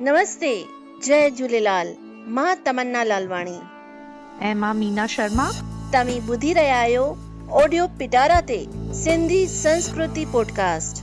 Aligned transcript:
नमस्ते 0.00 0.64
जय 1.04 1.28
झूलेलाल 1.30 1.88
माँ 2.28 2.54
तमन्ना 2.66 3.04
लालवाणी। 3.04 3.56
ऐं 4.42 4.54
माँ 4.54 4.74
मीना 4.74 5.06
शर्मा। 5.06 5.46
तव्हीं 5.94 6.20
ॿुधी 6.30 6.52
रहिया 6.52 6.76
आहियो 6.80 7.02
ऑडियो 7.52 7.86
पिटारा 7.98 8.40
ते 8.40 8.58
सिंधी 8.94 9.46
संस्कृति 9.46 10.24
पॉडकास्ट 10.32 11.00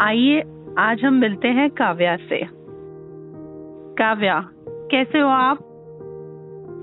आइए 0.00 0.40
आज 0.78 1.04
हम 1.04 1.14
मिलते 1.14 1.48
हैं 1.48 1.68
काव्या 1.70 2.16
से। 2.16 2.40
काव्या 4.00 4.40
कैसे 4.92 5.18
हो 5.18 5.28
आप? 5.28 5.58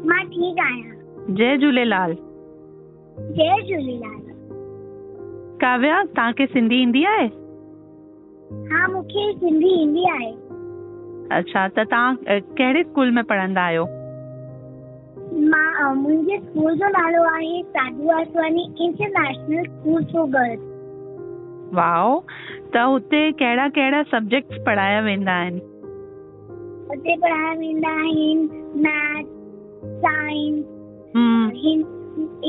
माँ 0.06 0.24
ठीक 0.26 0.60
आहियाँ 0.60 0.96
जय 1.30 1.58
झूलेलाल। 1.58 2.14
जय 3.40 3.58
झूलेलाल। 3.62 4.22
काव्या 5.62 6.04
तव्हांखे 6.04 6.46
सिंधी 6.46 6.82
ईंदी 6.82 7.04
आहे? 7.06 7.45
हा 8.54 8.88
मूंखे 8.94 9.32
सिंधी 9.40 9.70
ईंदी 9.82 10.04
आहे 10.10 10.32
अच्छा 11.38 11.68
त 11.68 11.80
तव्हां 11.92 12.40
कहिड़े 12.58 12.84
स्कूल 12.84 13.12
में 13.12 13.24
पढ़ंदा 13.32 13.62
आहियो 13.66 13.86
माँ 15.52 15.94
मुंहिंजे 15.96 16.38
स्कूल 16.40 16.76
जो 16.80 16.88
नालो 16.98 17.24
आहे 17.30 17.62
Sadhu 17.76 18.08
Vaswani 18.08 18.64
international 18.86 19.64
school 19.72 20.04
for 20.12 20.28
girls 20.36 20.74
wow 21.80 22.20
त 22.76 22.84
हुते 22.92 23.22
कहिड़ा 23.40 23.68
कहिड़ा 23.78 24.02
सब्जेक्ट्स 24.12 24.58
पढ़ाया 24.66 25.00
वेंदा 25.08 25.32
आहिनि? 25.42 25.60
हुते 26.90 27.16
पढ़ाया 27.22 27.54
वेंदा 27.60 27.90
आहिनि 28.02 28.48
मैथ 28.86 29.34
साइंस 30.06 30.64
हम्म, 31.16 31.50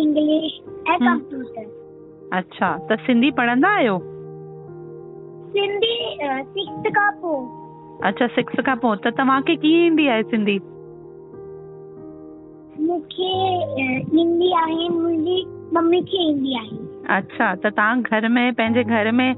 इंग्लिश 0.02 0.60
ऐं 0.88 0.96
हम्म। 0.96 1.18
कंप्यूटर 1.18 2.36
अच्छा 2.38 2.76
त 2.90 2.98
सिंधी 3.06 3.30
पढ़ंदा 3.40 3.68
आहियो? 3.76 3.98
सिंधी 5.56 5.94
सिक्स 6.54 6.90
खां 6.96 7.10
पोइ 7.24 7.44
अच्छा 8.08 8.26
सिक्स 8.36 8.64
खां 8.66 8.76
पोइ 8.84 8.96
त 9.04 9.12
तव्हांखे 9.18 9.54
कीअं 9.64 9.84
ईंदी 9.86 10.06
आहे 10.14 10.22
सिंधी? 10.32 10.58
मूंखे 12.86 13.30
ईंदी 14.20 14.52
आहे 14.62 14.88
मुंहिंजी 14.88 15.44
मम्मी 15.74 16.00
खे 16.10 16.22
ईंदी 16.30 16.54
आहे। 16.58 16.76
अच्छा 17.16 17.54
त 17.54 17.66
तव्हां 17.66 18.00
घर 18.00 18.28
में 18.36 18.52
पंहिंजे 18.58 18.82
घर 18.84 19.10
में 19.20 19.32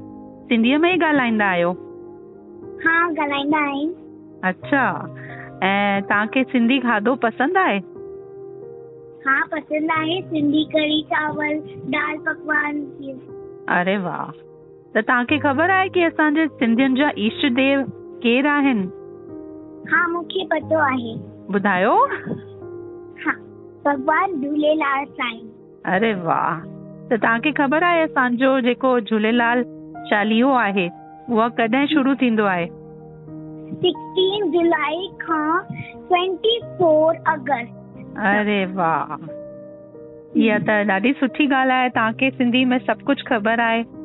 सिंधीअ 0.49 0.77
में 0.79 0.89
ई 0.93 0.97
ॻाल्हाईंदा 1.05 1.45
आहियो? 1.45 1.71
हा 2.83 2.97
ॻाल्हाईंदा 3.07 3.57
आहिनि 3.69 3.93
अच्छा 4.49 4.83
ऐं 5.67 6.01
तव्हांखे 6.09 6.43
सिंधी 6.51 6.79
खाधो 6.79 7.15
पसंदि 7.23 7.59
आहे? 7.59 7.79
हा 9.25 9.39
पसंदि 9.53 9.93
आहे 9.99 10.21
सिंधी 10.29 10.63
कढ़ी 10.75 11.01
चावल 11.13 11.57
दाल 11.95 12.17
पकवान। 12.27 12.81
अरे 13.79 13.97
वाह! 14.05 14.29
त 14.95 14.97
तव्हांखे 14.97 15.37
ख़बर 15.43 15.69
आहे 15.69 15.87
कि 15.93 16.03
असांजे 16.03 16.47
सिंधियुनि 16.47 16.99
जा 16.99 17.09
इष्ट 17.17 17.45
देव 17.55 17.81
केरु 18.23 18.47
आहिनि? 18.47 18.87
हा 19.91 20.07
मूंखे 20.07 20.45
पतो 20.51 20.77
आहे। 20.77 21.13
ॿुधायो? 21.53 21.95
हा 23.25 23.31
भॻवान 23.85 24.33
झूलेलाल 24.41 25.05
साईं। 25.05 25.47
अरे 25.93 26.13
वाह! 26.13 26.59
त 27.09 27.13
तव्हांखे 27.13 27.51
ख़बर 27.57 27.83
आहे 27.83 28.01
असांजो 28.01 28.59
जेको 28.59 28.99
झूलेलाल 28.99 29.63
चालीहो 30.09 30.51
आहे 30.53 30.87
उहा 31.29 31.47
कॾहिं 31.47 31.85
शुरू 31.85 32.13
थींदो 32.13 32.43
आहे? 32.43 32.65
16 33.83 34.51
जुलाई 34.51 35.07
खां 35.21 35.59
24 36.11 37.15
अगस्त। 37.27 38.17
अरे 38.17 38.65
वाह! 38.65 39.15
इहा 40.35 40.57
त 40.67 40.89
ॾाढी 40.89 41.13
सुठी 41.13 41.45
ॻाल्हि 41.53 41.77
आहे 41.77 41.89
तव्हांखे 41.89 42.29
सिंधी 42.31 42.63
में 42.65 42.77
सभु 42.87 43.05
कुझु 43.05 43.23
ख़बर 43.29 43.59
आहे। 43.59 43.98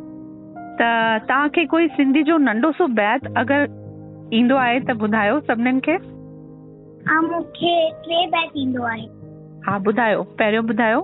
त 0.79 0.83
तव्हांखे 1.29 1.65
कोई 1.73 1.89
सिंधी 1.97 2.23
जो 2.29 2.37
नंढो 2.39 2.71
सो 2.79 2.87
बैत 3.01 3.27
अगरि 3.37 4.37
ईंदो 4.39 4.57
आहे 4.57 4.79
त 4.89 4.97
ॿुधायो 5.03 5.41
सभिनीनि 5.49 5.81
खे? 5.87 5.97
हा 7.09 7.21
मूंखे 7.21 7.75
टे 8.07 8.27
बैत 8.35 8.57
ईंदो 8.57 8.83
आहे। 8.93 9.07
हा 9.67 9.77
ॿुधायो। 9.87 10.23
पहिरियों 10.39 10.65
ॿुधायो। 10.69 11.01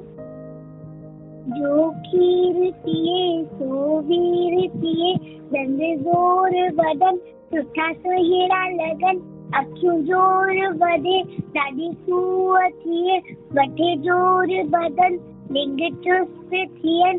जो 1.59 1.91
खीर 2.07 2.71
पीए 2.85 3.45
सो 3.59 4.01
वीर 4.09 4.69
पीए 4.81 5.15
दंद 5.53 5.81
ज़ोर 6.03 6.57
बदन 6.81 7.17
सुठा 7.53 7.93
सुहिड़ा 7.93 8.63
लगन 8.69 9.21
अखियूं 9.59 9.97
ज़ोर 10.11 10.53
वधे 10.83 11.21
ॾाढी 11.61 11.93
सूअ 11.93 12.69
थिए 12.83 13.19
वठे 13.59 13.97
ज़ोर 14.07 14.53
बदन 14.75 15.19
लिंग 15.55 15.81
चुस्त 16.05 16.51
थियनि 16.55 17.19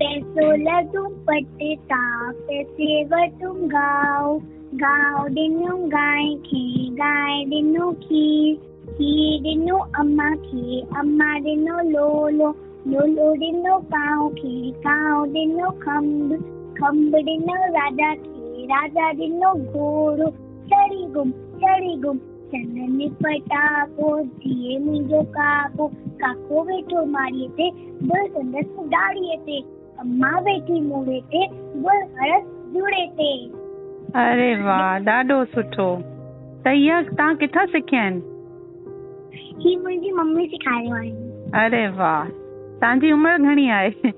पैसो 0.00 0.44
लॻो 0.56 1.02
पटता 1.28 2.00
पैसे 2.32 3.04
वठूं 3.12 3.54
गाओ। 3.74 4.38
गाओ 4.82 5.24
ॾिनो 5.38 5.76
गांइ 5.94 6.34
खे 6.46 6.64
गांइ 7.00 7.44
ॾिनो 7.56 7.90
खीर 8.02 8.54
खीर 8.88 9.48
ॾिनो 9.50 9.78
अम्मा 10.00 10.28
खे, 10.44 10.80
अम्मा 10.98 11.32
ॾिनो 11.34 11.76
लोलो 11.90 12.48
लोलो 12.92 13.28
ॾिनो 13.46 13.78
कांव 13.94 14.28
खे 14.38 14.70
कांव 14.86 15.36
ॾिनो 15.36 15.70
खंब 15.82 16.34
खंब 16.78 17.14
ॾिनो 17.14 17.56
राजा 17.76 18.14
खे, 18.14 18.64
राजा 18.72 19.08
ॾिनो 19.20 19.54
घोड़ो 19.54 20.30
चढ़ी 20.72 21.04
गुम 21.14 21.30
चढ़ी 21.62 21.96
गुम। 22.02 22.18
चनन 22.52 22.98
पटाको 23.22 24.08
थिए 24.24 24.78
मुंहिंजो 24.78 25.22
काको 25.36 25.86
काको 26.22 26.62
वेठो 26.64 27.04
माड़ीअ 27.12 27.48
ते 27.58 27.70
बुल 28.06 28.26
संदसि 28.34 28.88
ॾाड़ीअ 28.96 29.36
ते। 29.46 29.60
अम्मा 30.02 30.38
वेठी 30.38 30.80
मूड़े 30.80 31.20
ते 31.32 31.46
बुल 31.82 32.00
हरस 32.18 32.44
जुड़े 32.74 33.06
ते 33.18 33.30
अरे 34.20 34.54
वाह 34.62 35.04
ॾाढो 35.08 35.44
सुठो। 35.44 35.86
त 36.64 36.66
इहा 36.66 37.02
तव्हां 37.02 37.36
किथां 37.36 37.66
सिखिया 37.66 38.02
आहिनि? 38.02 38.20
ही 39.62 39.76
मुंहिंजी 39.76 40.10
मम्मी 40.12 40.46
सेखारियो 40.46 40.94
आहे। 40.94 41.10
अरे 41.64 41.86
वाह 41.88 42.24
तव्हांजी 42.24 43.12
उमिरि 43.12 43.42
घणी 43.42 43.68
आहे? 43.70 44.10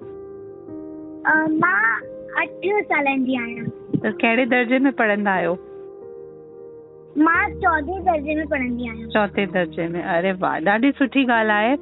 माँ 1.60 2.00
अठ 2.40 2.66
सालनि 2.66 3.24
जी 3.24 3.36
आहियाँ। 3.42 3.66
त 3.96 4.16
कहिड़े 4.20 4.46
दर्जे 4.46 4.78
में 4.78 4.92
पढ़ंदा 4.92 5.32
आहियो? 5.32 5.54
माँ 7.18 7.48
चौथे 7.48 8.00
दर्जे 8.00 8.34
में 8.34 8.46
पढ़ंदी 8.46 8.88
आहियाँ। 8.88 9.08
चौथे 9.08 9.46
दर्जे 9.46 9.88
में। 9.88 10.02
अरे 10.02 10.32
वाह 10.32 10.58
ॾाढी 10.60 10.92
सुठी 10.92 11.26
ॻाल्हि 11.26 11.56
आहे। 11.56 11.76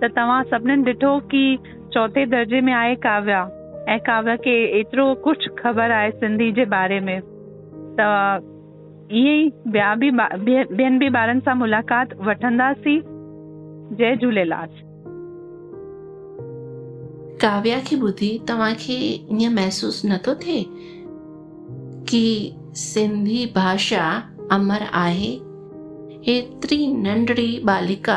त 0.00 0.12
तव्हां 0.16 0.42
सभिनीनि 0.44 0.90
ॾिठो 0.90 1.18
कि 1.20 1.58
चौथे 1.92 2.26
दर्जे 2.26 2.60
में 2.60 2.72
आए 2.72 2.94
काव्या। 2.94 3.40
ऐं 3.88 3.98
काव्या 3.98 4.36
खे 4.36 4.80
एतिरो 4.80 5.14
कुझु 5.14 5.54
ख़बर 5.58 5.90
आहे 5.90 6.10
सिंधी 6.10 6.52
जे 6.52 6.64
बारे 6.64 7.00
में। 7.00 7.20
त 8.00 8.00
ईअं 9.12 9.34
ई 9.34 9.50
ॿिया 9.72 9.94
बि 9.94 10.10
ॿियनि 10.10 10.98
बि 10.98 11.08
ॿारनि 11.08 11.40
सां 11.40 11.56
मुलाक़ात 11.56 12.14
वठंदासीं। 12.20 13.00
जय 13.96 14.16
झूलेलाल। 14.22 14.68
काव्या 17.40 17.78
खे 17.86 17.96
ॿुधी 17.96 18.38
तव्हांखे 18.48 18.94
ईअं 19.40 19.54
महसूसु 19.54 20.08
नथो 20.08 20.34
थिए 20.34 20.64
कि 22.08 22.52
सिंधी 22.74 23.52
भाषा 23.56 24.04
अमर 24.52 24.86
आहे? 24.92 25.32
एतिरी 26.32 26.86
नंढड़ी 26.92 27.60
बालिका 27.64 28.16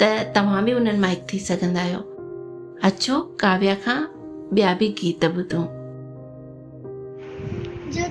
त 0.00 0.32
तव्हां 0.36 0.64
बि 0.64 0.72
उन्हनि 0.72 0.98
माँ 0.98 1.14
थी 1.32 1.38
सघंदा 1.38 1.80
आहियो। 1.80 1.98
अचो, 2.84 3.36
काव्या 3.40 3.74
खां 3.74 4.04
ॿिया 4.56 4.74
बि 4.74 4.88
गीत 4.88 5.24
ॿुधूं। 5.24 5.64
जो 7.90 8.02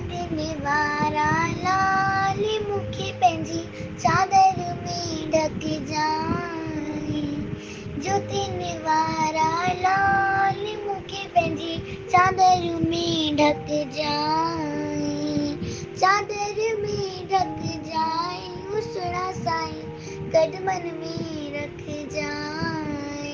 वारा 0.64 1.46
लाल, 1.46 2.44
मूंखे 2.68 3.12
पंहिंजी 3.12 3.64
चादर 3.98 4.58
में 4.58 5.30
पंहिंजी 11.34 12.02
चादर 12.10 12.82
में 12.82 13.28
ढकिजांइ 13.28 15.56
चादर 15.96 16.82
में 16.82 17.28
में 21.00 21.45
रखजांइ 22.06 23.32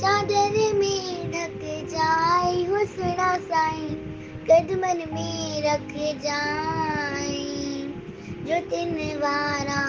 चादर 0.00 0.54
में 0.78 1.30
ढकिजांइ 1.32 2.66
उसड़ा 2.78 3.36
साईं 3.38 3.94
कदमनि 4.48 5.04
में 5.12 5.62
रखजांइ 5.64 7.36
ज्योतिन 8.46 8.96
वारा, 9.22 9.80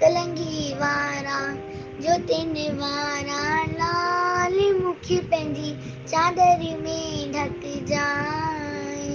कलंगी 0.00 0.72
वारा 0.80 1.38
ज्योतिन 2.02 2.54
वारा, 2.78 3.40
लाल 3.78 4.58
मूंखे 4.80 5.18
पंहिंजी 5.30 5.70
चादर 6.10 6.58
में 6.82 7.32
ढकिजांइ 7.32 9.08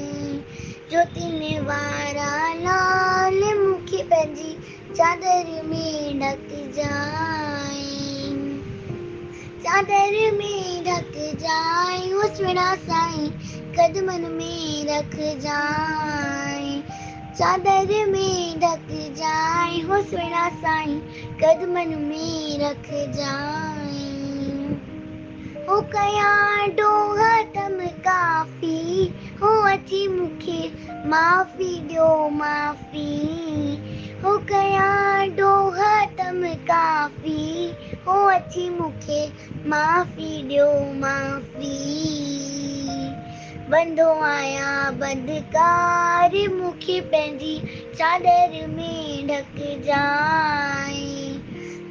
ज्योतिन 0.90 1.42
वारा, 1.68 2.32
लाल 2.64 3.42
मूंखे 3.60 4.04
पंहिंजी 4.04 4.52
चादर 4.96 5.62
में 5.66 6.20
ढकिजांइ 6.20 7.83
चादर 9.64 10.16
में 10.38 10.84
ढकिजांइ 10.86 12.12
उसड़ा 12.14 12.74
साईं 12.76 13.30
कदमनि 13.76 14.30
में 14.30 14.86
रखजांइ 14.90 16.82
चादर 17.38 17.94
में 18.10 18.60
ढकिजांइ 18.60 19.80
हुसड़ा 19.82 20.50
साईं 20.50 21.00
कदमनि 21.44 21.96
में 21.96 22.60
रखजांइ 22.64 24.04
हो 25.70 25.82
कयां 25.96 26.70
डोह 26.80 27.22
तम 27.56 27.78
काफ़ी 28.08 29.08
हो 29.42 29.56
अची 29.72 30.08
मूंखे 30.08 30.62
माफ़ी 31.10 31.74
ॾियो 31.88 32.30
माफ़ी। 32.30 33.10
हो 34.24 34.38
कयां 34.52 35.30
डोह 35.36 35.80
तम 36.20 36.44
काफ़ी 36.70 37.74
अची 38.08 38.68
मूंखे 38.70 39.20
माफ़ी 39.70 40.32
ॾियो 40.48 40.68
माफ़ी। 41.00 41.78
बंदो 43.72 44.08
आहियाँ 44.30 44.94
बदकार 45.00 46.32
मूंखे 46.56 47.00
पंहिंजी 47.12 47.56
चादर 47.96 48.68
में 48.76 49.28
ढकिजांइ 49.28 51.06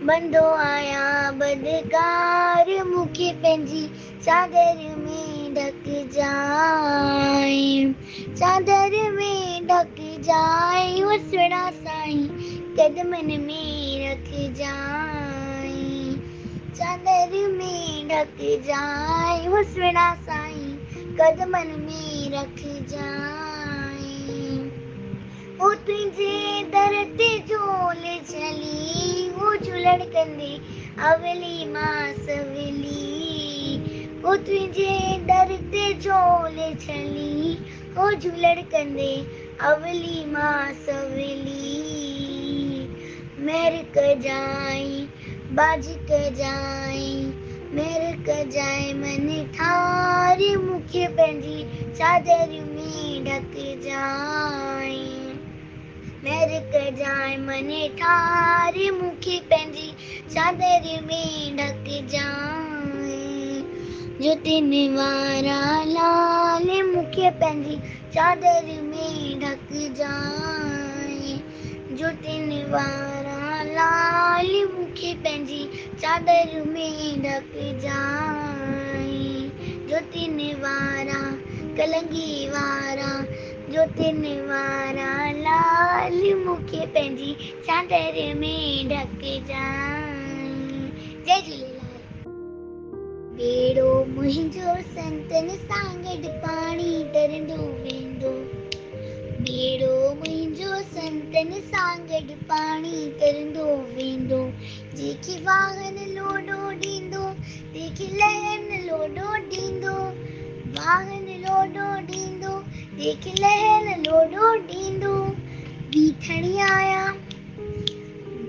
बंदो 0.06 0.44
आहियाँ 0.67 1.32
बदकार 1.38 2.69
मूंखे 2.91 3.32
पंहिंजी 3.43 3.85
चादर 4.25 4.79
में 4.99 5.55
ढकिजांइ 5.55 6.85
चादर 8.37 8.93
में 9.17 9.67
ढकिजांइ 9.67 11.03
उसड़ा 11.17 11.65
साईं 11.70 12.23
कदमनि 12.79 13.37
में 13.49 14.11
रखजांइ 14.11 15.22
चादर 16.82 17.34
में 17.49 18.08
ढकिजांइ 18.08 19.46
उसड़ा 19.58 20.06
साईं 20.26 20.70
कदमनि 21.19 21.76
में 21.82 22.31
रखजांइ 22.32 24.00
हो 25.61 25.69
तुंहिंजे 25.87 26.62
दर 26.73 26.94
ते 27.19 27.29
झोल 27.38 28.02
छली 28.31 29.29
हो 29.37 29.55
झुलड़ 29.56 30.02
कंदे 30.14 30.50
अवली 31.11 31.69
माँ 31.73 32.00
सवली 32.26 33.06
हो 34.25 34.37
तुंहिंजे 34.49 34.96
दर 35.31 35.56
ते 35.75 35.84
झोल 36.00 36.58
छली 36.87 37.56
हो 37.99 38.11
झुलड़ 38.12 38.61
कंदे 38.75 39.12
अवली 39.70 40.25
माँ 40.32 40.73
सवली 40.87 41.79
मेर 43.46 43.82
कजाई 43.96 44.92
बाज 45.57 45.87
कजाई 46.11 47.09
मेर 47.77 48.05
कजाई 48.29 48.93
मन 49.01 49.27
ठारी 49.57 50.55
मूंखे 50.57 51.07
पंहिंजी 51.19 51.59
चादर 51.99 52.55
में 52.69 53.25
ढकिजांइ 53.27 54.97
मेर 56.25 56.55
कजाई 56.75 57.37
मन 57.45 57.71
ठारी 58.01 58.89
मूंखे 59.01 59.39
पंहिंजी 59.53 59.89
चादर 60.35 60.89
में 61.07 61.57
ढकिजांइ 61.57 63.21
ज्योतिन 64.23 64.73
वारा 64.97 65.61
लाल 65.93 66.69
मूंखे 66.95 67.31
पंहिंजी 67.45 67.77
चादर 68.15 68.67
में 68.91 69.41
ढकिजांइ 69.41 71.41
ज्योतिन 71.97 72.51
वारा 72.73 73.12
लाल 73.73 74.53
मूंखे 74.75 75.15
पंहिंजी 75.15 75.69
चादर 76.01 76.63
में 76.67 77.23
ढकिजांइ 77.23 77.91
ज्योतिन 79.89 80.57
वारा, 80.57 81.21
कलंगी 81.77 82.49
वारा 82.49 83.25
ज्योतिन 83.71 84.23
वारा, 84.49 85.31
लाल 85.31 86.35
मूंखे 86.45 86.87
पंहिंजी 86.87 87.37
चादर 87.67 88.35
में 88.35 88.89
ढकिजांइ 88.89 90.91
जय 91.27 91.43
झूलेलाल। 91.47 92.01
बेड़ो 93.37 94.05
मुंहिंजो 94.05 94.83
संतनि 94.83 95.57
सां 95.57 96.03
गॾु 96.03 96.29
पाणी 96.45 97.05
तरंदो 97.15 97.55
वेंदो। 97.55 98.63
बेड़ो 99.47 100.15
मुंहिंजो 100.15 100.67
संतनि 100.67 101.61
सां 101.61 101.99
गॾु 101.99 102.37
पाणी 102.51 102.91
वेंदो 102.91 103.42
जंहिंखे 105.23 105.45
वाहन 105.45 105.99
लोॾो 106.15 106.71
ॾींदो 106.71 107.25
तंहिंखे 107.75 108.07
लहन 108.21 108.65
लोॾो 108.87 109.27
ॾींदो 109.51 109.93
वाहन 110.77 111.27
लोॾो 111.43 111.85
ॾींदो 112.06 112.55
तंहिंखे 112.63 113.35
लहन 113.43 114.03
लोॾो 114.06 114.49
ॾींदो 114.69 115.13
बीठड़ी 115.93 116.56
आया 116.58 117.05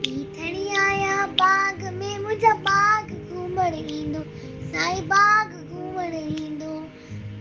बीठड़ी 0.05 0.67
आया, 0.86 1.25
बाग 1.41 1.83
में 1.93 2.17
मुंहिंजा 2.19 2.53
बाग 2.69 3.12
घुमण 3.29 3.75
ईंदो, 3.75 4.24
साईं 4.71 5.07
बाग 5.13 5.53
घुमण 5.69 6.13
ईंदो। 6.13 6.74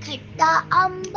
खट्टा 0.06 0.52
अंब 0.82 1.16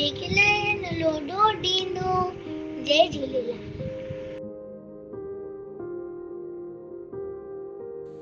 लहन 0.00 1.00
लोॾो 1.00 1.48
ॾींदो 1.48 2.30
जय 2.86 3.08
झूलेलाल। 3.12 3.58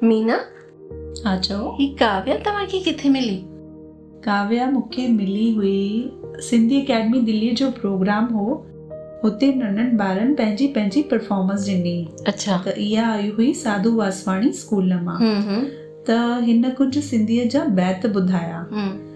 मीना 0.03 0.41
हा 1.25 1.39
चओ 1.39 1.77
ही 1.79 1.87
काव्या 2.01 2.37
तव्हांखे 2.47 2.79
किथे 2.79 3.09
मिली? 3.09 3.37
काव्या 4.25 4.71
मूंखे 4.71 5.07
मिली 5.07 5.55
हुई 5.55 6.11
सिंधी 6.39 6.81
अकेडमी 6.81 7.21
दिल्लीअ 7.21 7.55
जो 7.55 7.71
प्रोग्राम 7.71 8.25
हो 8.25 8.67
हुते 9.25 9.53
नंढनि 9.55 9.97
ॿारनि 10.05 10.35
पंहिंजी 10.35 10.67
पंहिंजी 10.67 11.03
परफॉर्मेंस 11.03 11.69
ॾिनी। 11.69 12.09
अच्छा। 12.27 12.63
त 12.67 12.69
इहा 12.77 13.13
आई 13.13 13.31
हुई 13.31 13.55
साधू 13.55 13.97
वासवाणी 13.97 14.53
स्कूल 14.53 14.93
माँ। 14.93 15.19
हम्म 15.19 15.41
हम्म। 15.41 15.67
त 16.09 16.41
हिन 16.45 16.71
कुझु 16.71 17.01
सिंधीअ 17.01 17.49
जा 17.49 17.65
बैत 17.65 18.07
ॿुधाया। 18.07 18.69
हम्म। 18.73 19.16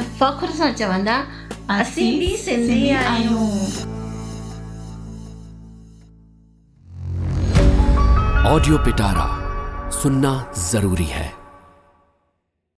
फ़ख्र 0.00 0.50
सां 0.58 0.72
चवंदा 0.72 1.16
असीं 1.78 2.10
बि 2.18 2.36
सिंधी 2.44 2.90
आहियूं 2.90 3.48
ऑडियो 8.52 8.78
पिटारा 8.84 9.28
सुनना 10.00 10.32
ज़रूरी 10.70 11.04
है 11.06 11.41